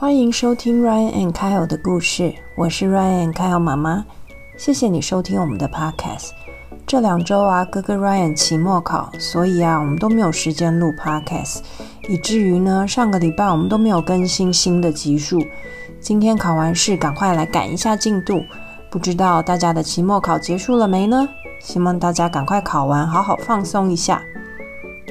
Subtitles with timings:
[0.00, 4.06] 欢迎收听 Ryan and Kyle 的故事，我是 Ryan and Kyle 妈妈。
[4.56, 6.30] 谢谢你收听我们的 Podcast。
[6.86, 11.58] 这两周啊，哥哥 Ryan 期末考，所以啊，我们都没有时间录 Podcast，
[12.08, 15.38] 以至于呢，上个礼拜我们都没有更新新的集数。
[16.00, 18.42] 今天考完试，赶快来赶一下进度。
[18.90, 21.28] 不知道大家的期末考结束了没呢？
[21.60, 24.22] 希望大家赶快考完，好好放松一下。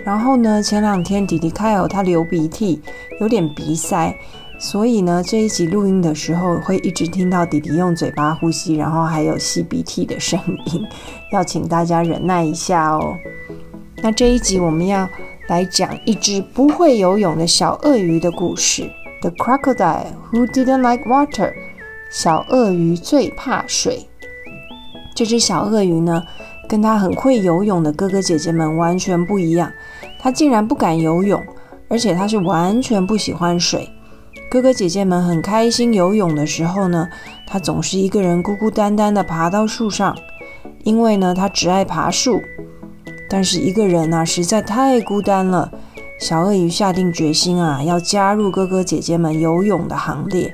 [0.04, 2.82] 然后呢，前两天弟弟 Kyle 他流鼻涕，
[3.20, 4.18] 有点鼻塞，
[4.60, 10.86] 所以呢，这一集录音的时候会一直听到弟弟用嘴巴呼吸，然后还有吸鼻涕的声音，
[11.32, 13.16] 要请大家忍耐一下哦。
[14.04, 15.08] 那这一集我们要
[15.48, 18.90] 来讲一只不会游泳的小鳄鱼的故事
[19.22, 21.54] ，The crocodile who didn't like water。
[22.12, 24.08] 小鳄鱼最怕水。
[25.16, 26.22] 这只小鳄鱼呢，
[26.68, 29.72] 跟它很会游泳的哥哥姐姐们完全不一样。
[30.20, 31.42] 它竟然不敢游泳，
[31.88, 33.90] 而且它是完全不喜欢水。
[34.50, 37.08] 哥哥姐姐们很开心游泳的时候呢，
[37.46, 40.18] 他总是一个人孤孤单单的爬到树上，
[40.84, 42.42] 因为呢，他只爱爬树。
[43.30, 45.72] 但是一个人呢，实在太孤单了。
[46.20, 50.52] 小鳄鱼下定决心啊，要加入哥哥姐姐们游泳的行列。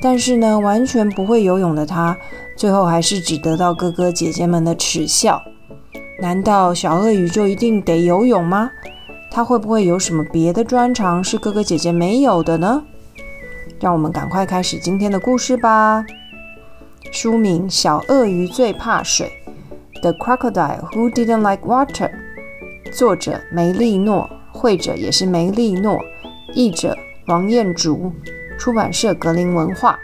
[0.00, 2.16] 但是呢，完全不会游泳的他，
[2.56, 5.42] 最后还是只得到哥哥姐姐们的耻笑。
[6.22, 8.70] 难道小鳄鱼就一定得游泳吗？
[9.30, 12.82] 他会不会有什么别的专长是哥哥姐姐没有的呢？
[13.80, 16.04] 让我们赶快开始今天的故事吧。
[17.12, 19.30] 书名《小鳄鱼最怕水》
[20.00, 22.10] ，The Crocodile Who Didn't Like Water。
[22.92, 25.98] 作者梅丽诺，绘者也是梅丽诺，
[26.54, 28.12] 译者王彦竹。
[28.58, 29.98] 出版社格林文化。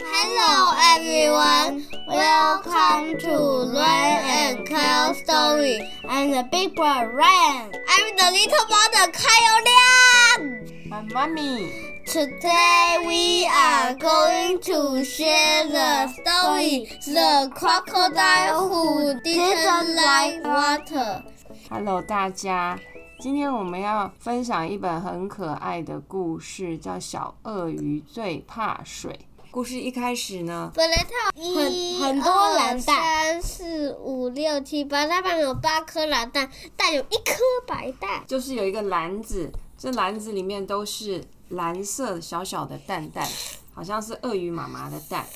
[0.00, 5.88] Hello everyone, welcome to Ryan and Kyle story.
[6.08, 7.70] I'm the big boy Ryan.
[7.86, 10.71] I'm the little brother Kyle Liang.
[10.92, 11.72] My mommy.
[12.04, 21.22] Today we are going to share the story The Crocodile Who Didn't Like Water.
[21.70, 22.78] Hello 大家。
[23.18, 29.12] 今天我们要分享一本很可爱的故事，叫《小鳄鱼最怕水》。
[29.50, 37.34] 故事一开始呢，本来它有很很多蓝蛋，三四五六七八，它旁有八颗蓝蛋，但有一颗
[37.66, 39.50] 白蛋，就是有一个篮子，
[39.82, 43.26] 这篮子里面都是蓝色小小的蛋蛋，
[43.74, 45.26] 好像是鳄鱼妈妈的蛋。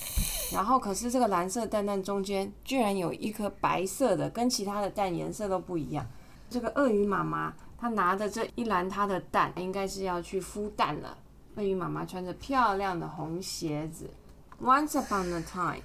[0.52, 6.06] 然后可是这个蓝色蛋蛋中间居然有一颗白色的，跟其他的蛋颜色都不一样。
[6.48, 7.52] 这个鳄鱼妈妈。
[7.78, 11.18] 他拿着这一篮它的蛋，应该是要去孵蛋了。
[11.56, 14.08] 鳄鱼妈妈穿着漂亮的红鞋子。
[14.62, 15.82] Once upon a time,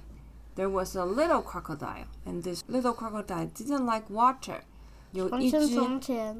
[0.56, 4.62] there was a little crocodile, and this little crocodile didn't like water.
[5.12, 5.58] 有一只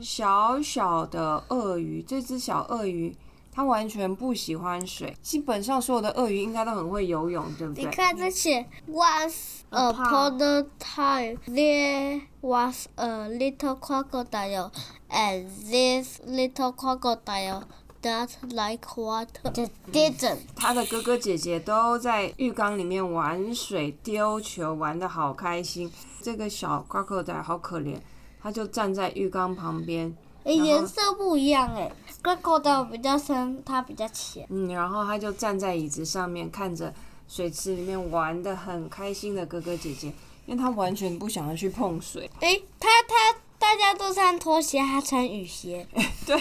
[0.01, 3.15] 小小的鳄鱼，这只小鳄鱼
[3.55, 5.17] 它完全不喜欢水。
[5.23, 7.85] 基本上所有的鳄鱼应该都很会游泳，对不对？
[7.85, 14.71] 你看这些，Once upon a time, there was a little crocodile.
[15.15, 17.65] And this little crocodile
[18.01, 20.39] that like water didn't。
[20.57, 25.93] 他的哥哥姐姐都在浴缸里面玩水、丢球，玩的好开心。
[26.23, 27.99] 这个小 crocodile 好可怜，
[28.43, 30.15] 他就站在浴缸旁边。
[30.45, 31.93] 诶，颜色不一样诶
[32.23, 34.47] ，crocodile 比较深，它比较浅。
[34.51, 36.93] 嗯，然后他就站在椅子上面，看着
[37.29, 40.09] 水池里面玩的很开心的哥哥姐姐，
[40.47, 42.29] 因为他完全不想要去碰水。
[42.41, 43.39] 诶，他他。
[43.63, 45.87] 大家都穿拖鞋，他穿雨鞋。
[46.27, 46.37] 对，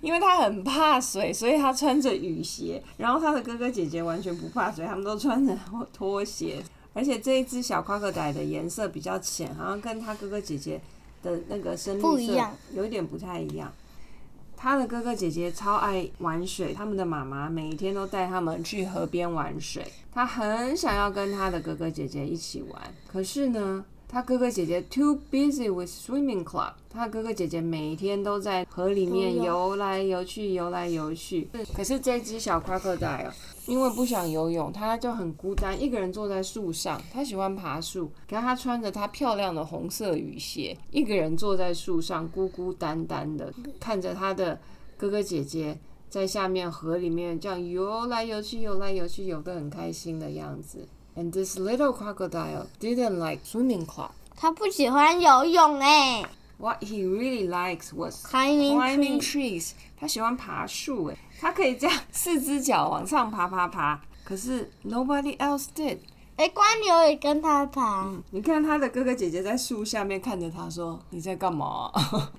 [0.00, 2.82] 因为他很怕水，所以他穿着雨鞋。
[2.96, 5.54] 然后他的哥哥姐姐完全不怕水，他们都穿着
[5.92, 6.64] 拖鞋。
[6.94, 10.80] 而且这一只小夸克仔的颜色比较浅，好像跟他哥哥姐姐
[11.22, 13.72] 的那个深绿色有一点不太一样。
[14.56, 19.84] 他的哥哥姐姐超爱玩水，他们的妈妈每天都带他们去河边玩水。
[20.12, 22.80] 他很想要跟他的哥哥姐姐一起玩，
[23.10, 23.84] 可是呢？
[24.12, 26.74] 他哥哥姐姐 too busy with swimming club。
[26.90, 31.48] 他哥哥姐姐每天都在河里面游来游去，游来游去。
[31.74, 33.32] 可是这只小 crocodile
[33.66, 37.00] 因为不想游泳，他就很孤单，一个人坐在树上。
[37.10, 43.50] 他喜欢爬树，可是他穿着他漂亮的红色雨鞋，一个人坐在树上，孤孤单单的
[43.80, 44.60] 看着他的
[44.98, 45.78] 哥哥姐姐
[46.10, 50.86] 在下面河里面这样游来游去，游来游去，游得很开心的样子。
[51.14, 54.10] And this little crocodile didn't like swimming club.
[54.36, 56.24] 他不喜欢游泳哎。
[56.58, 59.72] What he really likes was climbing trees.
[59.98, 64.00] 他喜欢爬树哎，他可以这样四只脚往上爬爬爬。
[64.24, 65.98] 可是 nobody else did.
[66.36, 68.10] 哎，蜗牛也跟他爬。
[68.30, 71.92] 你看他的哥哥姐姐在树下面看着他说：“你在干嘛？”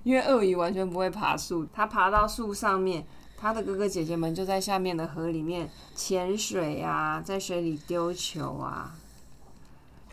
[0.04, 3.06] 因为鳄鱼完全不会爬树，他爬到树上面。
[3.43, 8.95] 他的哥哥姐姐们就在下面的河里面潜水啊，在水里丢球啊。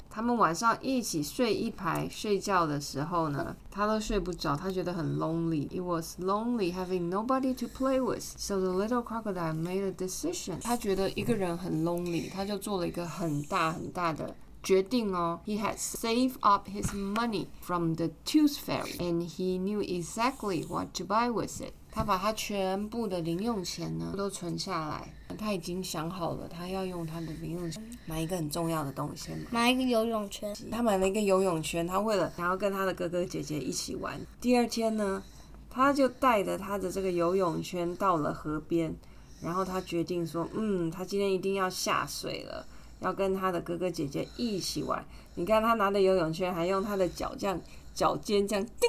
[0.10, 8.24] 他们晚上一起睡一排，睡觉的时候呢，他都睡不着，他觉得很 lonely。It was lonely having nobody to play with.
[8.38, 10.62] So the little crocodile made a decision.
[10.62, 14.34] 他觉得一个人很 lonely，他就做了一个很大很大的
[14.64, 15.42] 决定哦。
[15.46, 21.04] He had saved up his money from the tooth fairy, and he knew exactly what to
[21.04, 21.74] buy with it.
[21.93, 29.47] 他把他全部的零用钱呢都存下来，他已经想好了，他要用他的零用钱买一个很重要的东西嘛。
[29.51, 34.21] 买一个游泳圈，他买了一个游泳圈，他为了想要跟他的哥哥姐姐一起玩。
[34.41, 35.23] 第二天呢，
[35.69, 38.95] 他就带着他的这个游泳圈到了河边，
[39.43, 42.65] 然后他决定说，嗯，他今天一定要下水了，
[43.01, 45.05] 要跟他的哥哥姐姐一起玩。
[45.35, 47.61] 你看他拿的游泳圈，还用他的脚这样
[47.93, 48.89] 脚尖这样叮。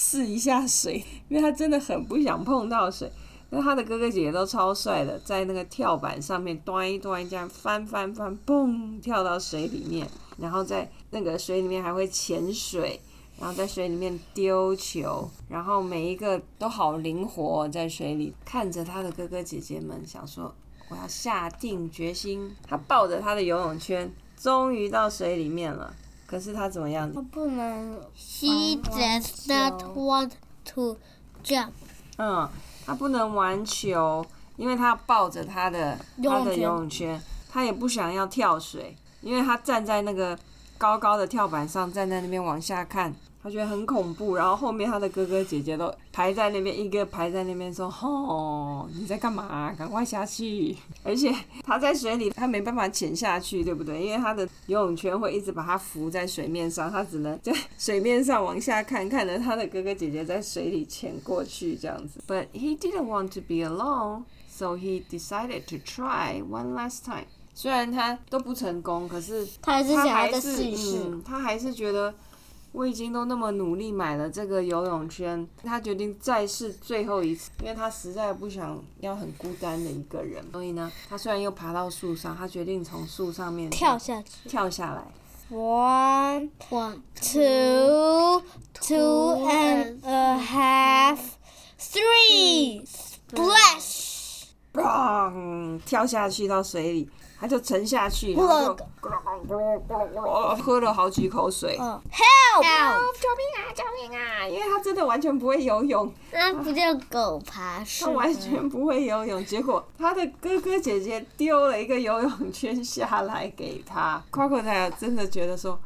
[0.00, 3.12] 试一下水， 因为他真的很不想碰到水。
[3.50, 10.08] 那他的哥哥姐姐都超帅的，在那个跳板上面端一端，这样翻翻翻，嘣，跳到水里面，
[10.38, 12.98] 然后在那个水里面还会潜水，
[13.38, 20.54] 然后在水里面丢球，然后每一个都好灵活，在水里看着他的哥哥姐姐们，想说
[20.88, 22.56] 我要下定决心。
[22.66, 25.92] 他抱着他的游泳圈，终于到水里面了。
[26.30, 27.12] 可是他怎么样？
[27.12, 27.98] 他不能。
[28.16, 30.30] He does not want
[30.66, 30.96] to
[31.42, 31.72] jump.
[32.18, 32.48] 嗯，
[32.86, 34.24] 他不能玩球，
[34.56, 40.38] 因为他抱着他的他的游泳圈，他也不想要跳水，因为他站在那个
[40.78, 43.12] 高高的跳板上，站在那边往下看。
[43.42, 49.72] 他觉得很恐怖，然后后面他的哥哥姐姐都排在那边，一个排在那边说：“吼，你在干嘛？
[49.72, 51.34] 赶快下去！”而且
[51.64, 54.04] 他在水里，他没办法潜下去，对不对？
[54.04, 62.20] 因为他的游泳圈会一直把他浮在水面上，他只能在水面上往下看，看着他的哥哥姐姐在水里潜过去这样子。
[62.28, 67.24] But he didn't want to be alone, so he decided to try one last time.
[67.54, 72.14] 虽然他都不成功，可是他还是他还是嗯，他还是觉得。
[72.72, 80.44] 我已经都那么努力买了这个游泳圈，他决定再试最后一次，因为他实在不想要很孤单的一个人。
[80.52, 85.02] 所以呢，他虽然又爬到树上，他决定从树上面跳下去，跳下来。
[85.50, 91.18] One, one, two, two and a half,
[91.76, 94.44] three, splash!
[94.72, 95.80] Bang！
[95.84, 97.10] 跳下去到水里。
[97.40, 98.76] 他就沉下去，然后
[99.48, 101.78] 就喝了好几口水。
[101.78, 102.62] Help！
[102.62, 103.72] 救命啊！
[103.74, 104.46] 救命啊！
[104.46, 106.12] 因为他真的完全不会游泳。
[106.32, 108.04] 那不叫狗爬树。
[108.04, 114.22] 他完全不会游泳，结果他的哥哥姐姐丢了一个游泳圈下来给他。
[114.30, 115.78] Crocodile 真的觉得说，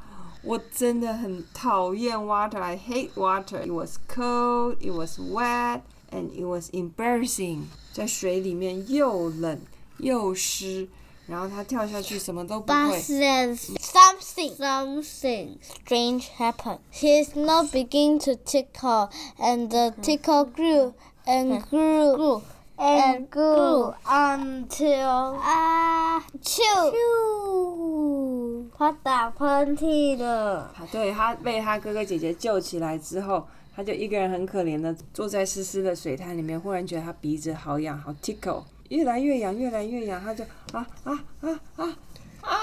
[0.42, 2.60] 我真的很讨厌 water.
[2.60, 3.60] I hate water.
[3.64, 4.78] It was cold.
[4.80, 5.82] It was wet.
[6.10, 7.66] And it was embarrassing.
[7.92, 9.60] 在水里面又冷
[9.98, 10.88] 又湿。
[11.26, 13.00] 然后他跳下去，什么都不会。
[13.00, 16.80] But then something, something strange happened.
[16.92, 20.92] His nose began to tickle, and the tickle grew
[21.24, 22.42] and grew
[22.76, 26.92] and grew until 啊，啾！
[28.76, 30.74] 他打喷嚏了。
[30.92, 38.64] 对他被他哥哥姐姐救起来之后，他就一个人很可怜的坐在湿湿的水滩里面，忽然觉得他鼻子好痒，好 tickle。
[38.94, 41.96] 越来越痒，越来越痒，他就啊啊啊啊
[42.43, 42.58] 啊！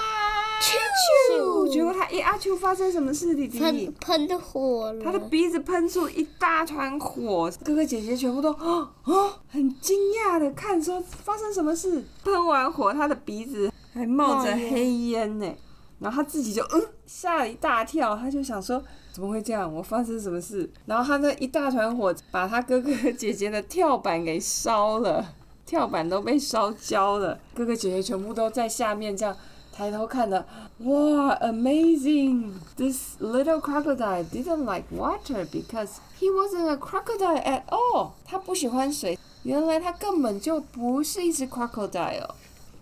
[1.28, 1.68] 啾！
[1.72, 3.34] 结果他一阿啾，发生什么事？
[3.34, 9.12] 弟弟喷喷火了，他的鼻子喷出一大团火，哥哥姐姐全部都啊啊，
[9.48, 12.04] 很惊讶的看说发生什么事？
[12.24, 15.52] 喷完火，他的鼻子还冒着黑烟呢，
[15.98, 19.72] 然后他自己就嗯吓了一大跳，他就想说怎么会这样？
[19.74, 20.70] 我发生什么事？
[20.86, 25.34] 然后他那一大团火把他哥哥姐姐的跳板给烧了。
[25.72, 29.34] 跳板都被烧焦了，哥哥姐姐全部都在下面这样
[29.74, 30.46] 抬头看的，
[30.80, 32.52] 哇，amazing!
[32.76, 38.10] This little crocodile didn't like water because he wasn't a crocodile at all.
[38.26, 42.28] 他不喜欢水，原来他根本就不是一只 crocodile。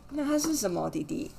[0.08, 1.30] 那他是什么，弟弟？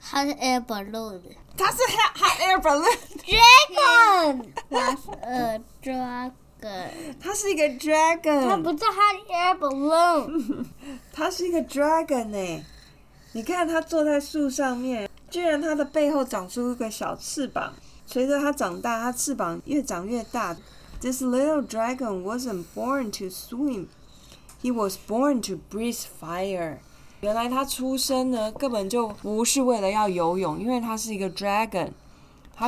[0.00, 1.20] 他是 air balloon。
[1.56, 1.78] 他是
[2.16, 2.98] hot air balloon。
[3.28, 6.32] Dragon was a dragon.
[7.20, 10.64] 它是一个 dragon，它不叫 hot air balloon，
[11.12, 12.64] 它是一个 dragon 呢。
[13.32, 17.72] 你看它坐在树上面，居然它的背后长出一个小翅膀。
[18.06, 20.56] 随着它长大，它翅膀越长越大。
[21.00, 23.86] This little dragon wasn't born to swim,
[24.60, 26.78] he was born to breathe fire。
[27.20, 31.90] 原来它出生呢，根本就不是为了要游泳，因为它是一个 dragon。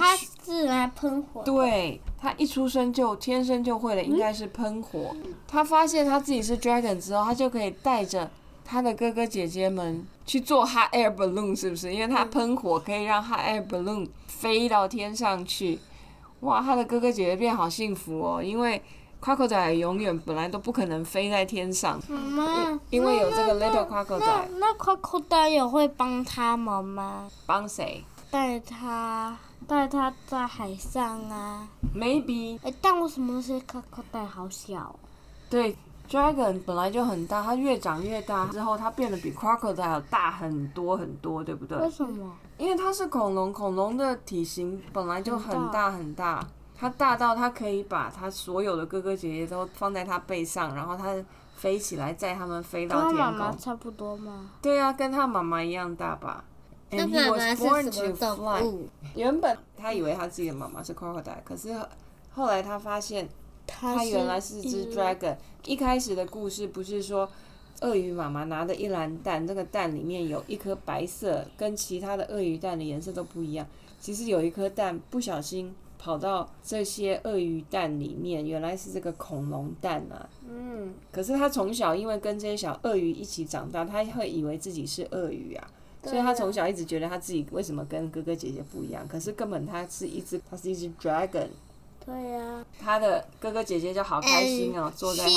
[0.01, 1.43] 它是来喷火。
[1.43, 5.15] 对，他一出生就天生就会的，应该是喷火。
[5.47, 8.31] 他发现他自己是 dragon 之后，他就可以带着
[8.65, 11.93] 他的哥哥姐姐们去做 hot air balloon，是不是？
[11.93, 15.79] 因为他喷火可以让 hot air balloon 飞到天上去。
[16.41, 18.83] 哇，他的哥哥姐姐变好幸福哦，因为
[19.23, 27.29] crocodile 永远本来都不可能飞在天上，妈妈，因为有这个 little 那 crocodile 那 crocodile 也会帮他们吗？
[27.47, 29.37] 帮谁带他
[29.69, 34.95] 带他在海上啊？？Maybe 哎，但为什么那些 crocodile 好小哦？
[35.51, 35.77] 对
[36.09, 41.77] ，dragon 本来就很大，它越长越大之后，它变得比 crocodile 大很多很多，对不对？
[41.77, 42.35] 为什么？
[42.57, 46.43] 因为它是恐龙，恐龙的体型本来就很大很大，
[46.75, 51.15] 它大到它可以把它所有的哥哥姐姐都放在它背上，然后它
[51.55, 53.19] 飞起来载他们飞到天空。
[53.19, 54.49] 妈妈差不多吗？
[54.63, 56.43] 对啊，跟他妈妈一样大吧。
[56.93, 58.63] 那 And he 妈 was 妈是 born 什么 to 动 fly.
[58.63, 58.89] 物？
[59.15, 61.75] 原本他以为他自己的妈妈是 crocodile，可是
[62.31, 63.29] 后来他发现
[63.67, 65.37] 它它原来是只 dragon。
[65.65, 67.29] 一开始的故事不是说
[67.81, 73.67] 鳄鱼妈妈拿的一篮蛋，那个蛋里面有一颗白色，跟其他的鳄鱼蛋的颜色都不一样。
[74.01, 80.29] 其实有一颗蛋不小心跑到这些鳄鱼蛋里面，原来是这个恐龙蛋啊。
[80.49, 85.71] 嗯，可是他从小因为跟这些小鳄鱼一起长大，他会以为自己是鳄鱼啊。
[86.05, 91.47] 所以他从小一直觉得他自己为什么跟哥哥姐姐不一样，可是根本他是一只，他是一只 dragon。
[92.05, 92.65] 对呀。
[92.83, 95.31] 他的哥哥姐姐就好开心哦，坐在他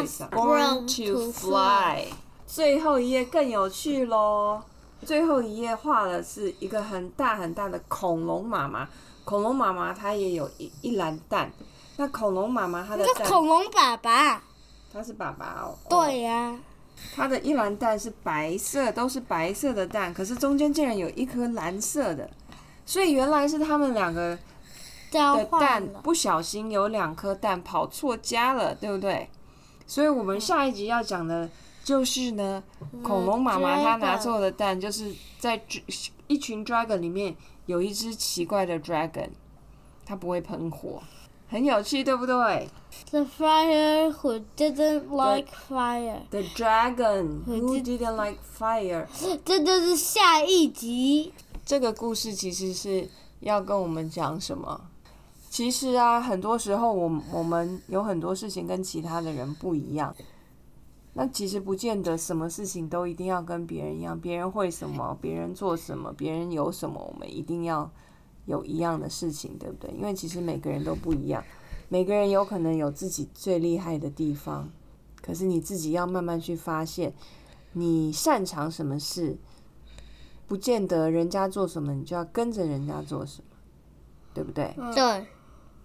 [0.00, 0.30] 背上。
[0.30, 2.06] born to fly。
[2.46, 4.62] 最后一页更有趣喽！
[5.04, 8.88] 最后一页画的是一个很大很大的恐龙妈妈。
[9.24, 11.52] 恐龙妈妈它也有一一篮蛋。
[11.96, 14.42] 那恐龙妈妈它的恐龙爸爸。
[14.92, 15.76] 他是爸爸哦。
[15.90, 16.58] 哦对呀。
[17.14, 22.28] 它的一篮蛋是白色，都是白色的蛋，可是中间竟然有一颗蓝色的，
[22.84, 24.38] 所以原来是他们两个
[25.10, 25.86] 的蛋。
[26.02, 29.28] 不小心有两颗蛋跑错家了，对不对？
[29.86, 31.48] 所以我们下一集要讲的
[31.84, 32.62] 就是呢，
[33.02, 35.60] 恐龙妈妈她拿错的蛋，就是在
[36.26, 37.36] 一群 dragon 里面
[37.66, 39.28] 有一只奇怪的 dragon，
[40.04, 41.00] 它不会喷火，
[41.48, 42.68] 很有趣，对不对
[43.10, 49.06] The fire who didn't like fire，？The dragon who didn't like fire。
[49.44, 51.32] 这就是下一集。
[51.64, 53.08] 这个故事其实是
[53.40, 54.80] 要跟我们讲什么？
[55.48, 60.14] 其实啊，很多时候我我们有很多事情跟其他的人不一样。
[61.14, 67.90] 那其实不见得什么事情都一定要跟别人一样，别人会什么，别人做什么，别人有什么，我们一定要
[68.46, 69.90] 有一样的事情，对不对？
[69.90, 71.44] 因为其实每个人都不一样，
[71.88, 74.68] 每个人有可能有自己最厉害的地方，
[75.20, 77.12] 可是你自己要慢慢去发现，
[77.74, 79.36] 你擅长什么事，
[80.46, 83.56] 不见得人家做什么你就要跟着人家做什么，
[84.32, 84.74] 对不对？
[84.94, 85.26] 对。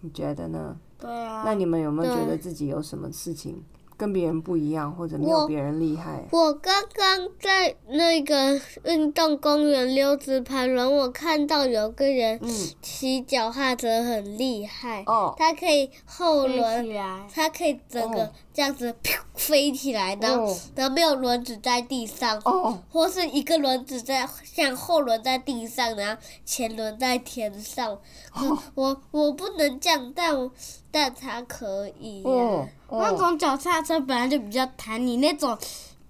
[0.03, 0.75] 你觉得呢？
[0.97, 1.43] 对啊。
[1.45, 3.63] 那你们有没有觉得自己有什么事情
[4.01, 6.25] 跟别人不一样，或者没有别人厉害？
[6.31, 12.49] 我刚刚在那个运动公园溜直排轮，我看到有个人嗯，
[12.81, 27.99] 骑脚踏车很厉害，哦，他可以后轮，来，他可以整个哦这样子噗飞起来，然后哦然后没有轮子在地上，哦，或是一个轮子在像后轮在地上，然后前轮在天上。
[28.33, 30.49] 哦我我不能这样，但我
[30.91, 35.57] 但它可以呀、哦，哦，那种脚踏车本来就比较弹，你那种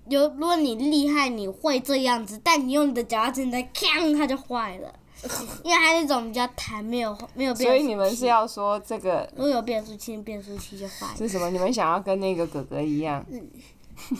[0.10, 4.94] 有如果你厉害，你会这样子，但你用你的脚踏车你再锵，它就坏了，
[5.64, 7.66] 因为它那种比较弹，没有没有变速器。
[7.66, 11.18] 所以你们是要说这个如果有变速器，变速器就坏了。
[11.18, 11.50] 是什么？
[11.50, 13.24] 你们想要跟那个哥哥一样？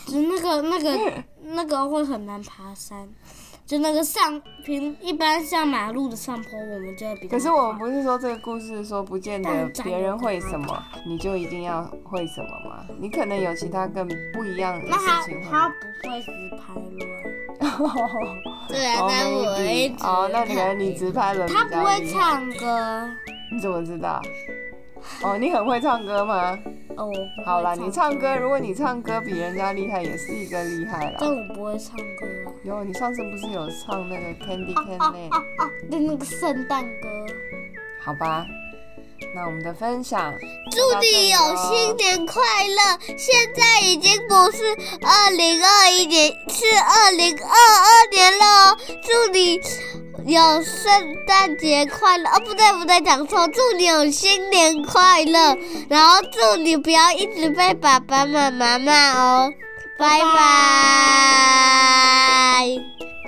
[0.06, 3.08] 就那个那个那个会很难爬山，
[3.64, 9.50] 就那个上平一般像马路的上坡，我们就会比较可是我们不是说这个故事说不见得
[9.82, 12.84] 别人会什么，你就一定要会什么吗？
[12.98, 15.50] 你可能有其他更不一样的事情那。
[15.50, 16.98] 他不会直拍轮，
[18.68, 23.08] 对啊，哦但我会，maybe 直哦，那可能你直拍轮他不会唱歌。
[23.52, 24.20] 你怎么知道？
[25.22, 26.58] 哦，你很会唱歌吗？
[26.96, 27.10] 哦，
[27.46, 31.46] 好啦，你唱歌，如果你唱歌比人家厉害，也是一个厉害了但啦。
[31.48, 32.41] 我不会唱歌啊。
[32.64, 35.30] 有，你上次不是有唱那个 Candy 啊 Candy？
[35.30, 35.70] 啊啊！
[35.90, 37.08] 对，那个圣诞歌。
[38.04, 38.46] 好吧，
[39.34, 40.32] 那我们的分享
[40.70, 42.98] 祝你有新年快乐！
[43.18, 44.62] 现在已经不是
[45.02, 48.78] 二零二一年，是二零二二年了哦。
[49.02, 49.60] 祝你
[50.32, 50.92] 有圣
[51.26, 52.30] 诞节快乐！
[52.30, 55.56] 哦，不对不对，讲错，祝你有新年快乐！
[55.88, 59.52] 然后祝你不要一直被爸爸妈妈骂哦，
[60.02, 60.42] 拜拜。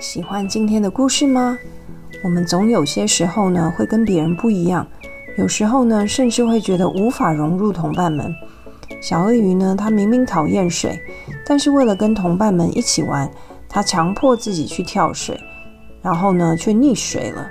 [0.01, 1.57] 喜欢今天的故事吗？
[2.21, 4.85] 我们总有些时候呢会跟别人不一样，
[5.37, 8.35] 有时候呢甚至会觉得无法融入同伴们。
[9.01, 10.99] 小鳄鱼呢，它明明讨厌水，
[11.47, 13.31] 但是为了跟同伴们一起玩，
[13.69, 15.39] 它强迫自己去跳水，
[16.01, 17.49] 然后呢却溺水了。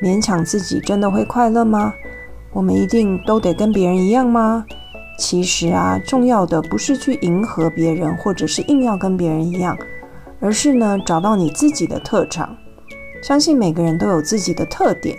[0.00, 1.92] 勉强自己真的会快乐吗？
[2.52, 4.64] 我们一定都得跟别人一样吗？
[5.16, 9.76] 其实啊，重要的不是去迎合别人，或者是硬要跟别人一样，
[10.40, 12.56] 而是呢找到你自己的特长。
[13.22, 15.16] 相信每个人都有自己的特点。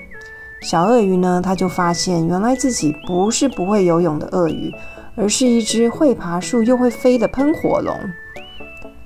[0.62, 4.72] 小鳄鱼呢，他就发现原来自己不是不会游泳的鳄鱼，
[5.16, 7.96] 而是一只会爬树又会飞的喷火龙。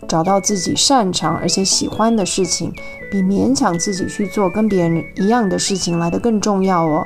[0.08, 2.74] 找到自己擅长而且喜欢的事情，
[3.12, 7.06] 比勉强自己去做跟别人一样的事情来得更重要哦。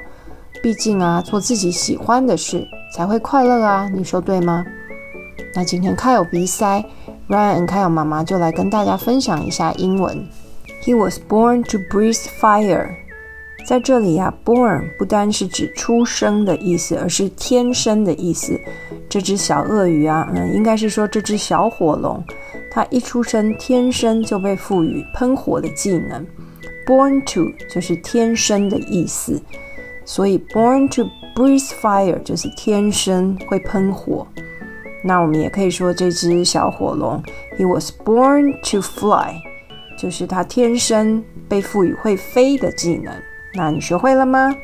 [0.64, 2.66] 毕竟啊，做自己喜欢的事
[2.96, 4.64] 才会快乐啊，你说对吗？
[5.54, 6.82] 那今天开有鼻塞
[7.28, 10.26] ，Ryan 和开有妈妈就来跟大家分享一下英文。
[10.82, 12.88] He was born to breathe fire。
[13.68, 18.58] 在这里啊，born 不单是指出生的意思，而是天生的意思。
[19.10, 22.24] 这只小鳄鱼啊，嗯，应该是说这只小火龙，
[22.72, 26.26] 它一出生天生就被赋予喷火的技能。
[26.88, 29.42] Born to 就是天生的意思。
[30.06, 34.28] 所以，born to breathe fire 就是天生会喷火。
[35.04, 37.22] 那我们也可以说，这只小火龙
[37.58, 39.34] ，he was born to fly，
[39.98, 43.14] 就是它天生被赋予会飞的技能。
[43.56, 44.56] 那你学会了吗？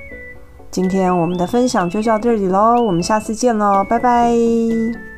[0.71, 5.08] 今天我们的分享就到这里喽，我们下次见喽，拜拜。